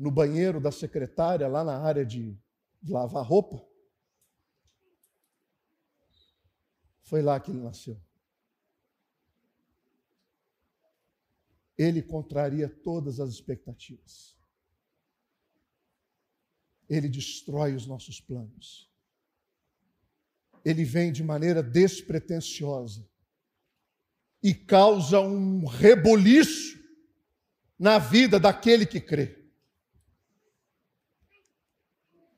[0.00, 2.34] No banheiro da secretária, lá na área de
[2.88, 3.62] lavar roupa?
[7.02, 8.00] Foi lá que ele nasceu.
[11.76, 14.34] Ele contraria todas as expectativas.
[16.88, 18.90] Ele destrói os nossos planos.
[20.64, 23.06] Ele vem de maneira despretensiosa
[24.42, 26.80] e causa um reboliço
[27.78, 29.39] na vida daquele que crê.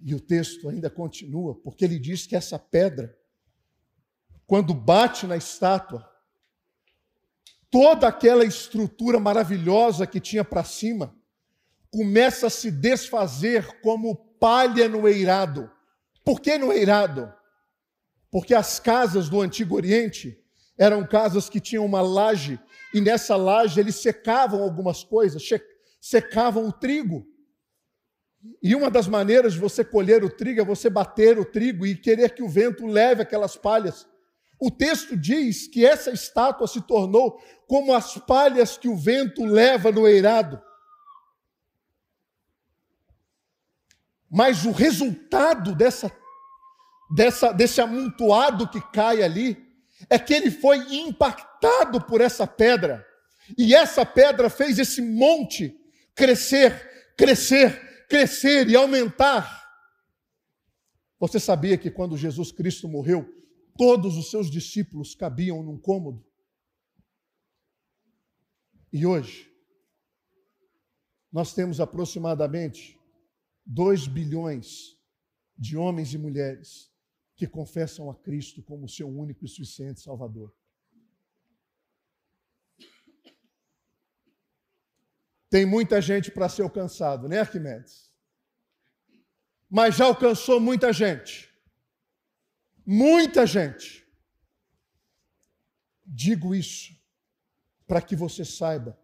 [0.04, 3.16] E o texto ainda continua, porque ele diz que essa pedra
[4.52, 6.06] quando bate na estátua,
[7.70, 11.16] toda aquela estrutura maravilhosa que tinha para cima
[11.90, 15.70] começa a se desfazer como palha no eirado.
[16.22, 17.32] Por que no eirado?
[18.30, 20.38] Porque as casas do Antigo Oriente
[20.76, 22.60] eram casas que tinham uma laje
[22.92, 25.42] e nessa laje eles secavam algumas coisas,
[25.98, 27.26] secavam o trigo.
[28.62, 31.94] E uma das maneiras de você colher o trigo é você bater o trigo e
[31.94, 34.06] querer que o vento leve aquelas palhas.
[34.58, 39.90] O texto diz que essa estátua se tornou como as palhas que o vento leva
[39.90, 40.60] no eirado.
[44.30, 46.10] Mas o resultado dessa,
[47.14, 49.56] dessa, desse amontoado que cai ali
[50.08, 53.06] é que ele foi impactado por essa pedra.
[53.58, 55.76] E essa pedra fez esse monte
[56.14, 59.66] crescer, crescer, crescer e aumentar.
[61.18, 63.26] Você sabia que quando Jesus Cristo morreu,
[63.74, 66.22] todos os seus discípulos cabiam num cômodo.
[68.92, 69.50] E hoje,
[71.32, 73.00] nós temos aproximadamente
[73.64, 74.94] 2 bilhões
[75.56, 76.92] de homens e mulheres
[77.34, 80.54] que confessam a Cristo como seu único e suficiente Salvador.
[85.52, 88.10] Tem muita gente para ser alcançado, né, Arquimedes?
[89.68, 91.46] Mas já alcançou muita gente.
[92.86, 94.02] Muita gente.
[96.06, 96.94] Digo isso
[97.86, 98.98] para que você saiba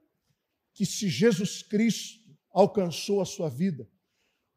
[0.73, 2.19] que se Jesus Cristo
[2.51, 3.87] alcançou a sua vida,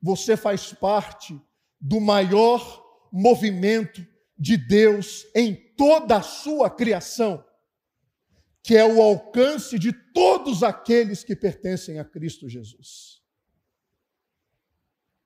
[0.01, 1.37] você faz parte
[1.77, 7.43] do maior movimento de Deus em toda a sua criação,
[8.63, 13.21] que é o alcance de todos aqueles que pertencem a Cristo Jesus.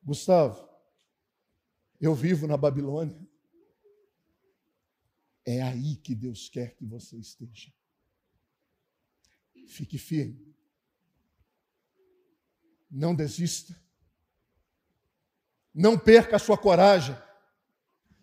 [0.01, 0.69] Gustavo,
[1.99, 3.19] eu vivo na Babilônia.
[5.45, 7.71] É aí que Deus quer que você esteja.
[9.67, 10.55] Fique firme.
[12.89, 13.79] Não desista.
[15.73, 17.15] Não perca a sua coragem.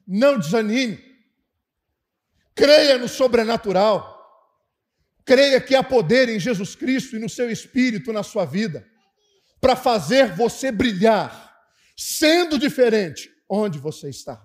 [0.07, 0.99] Não desanime.
[2.55, 4.12] Creia no sobrenatural.
[5.25, 8.87] Creia que há poder em Jesus Cristo e no seu espírito na sua vida
[9.61, 11.57] para fazer você brilhar,
[11.97, 14.45] sendo diferente onde você está.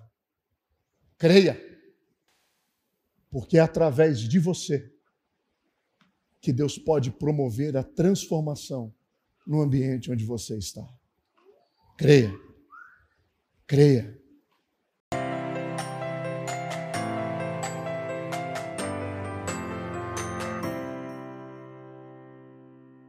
[1.16, 1.68] Creia
[3.30, 4.90] porque é através de você
[6.40, 8.94] que Deus pode promover a transformação
[9.46, 10.86] no ambiente onde você está.
[11.96, 12.32] Creia,
[13.66, 14.17] creia.